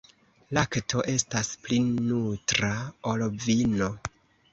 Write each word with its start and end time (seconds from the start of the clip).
Lakto 0.57 1.03
estas 1.11 1.51
pli 1.65 1.79
nutra, 1.89 2.71
ol 3.13 3.27
vino. 3.45 3.91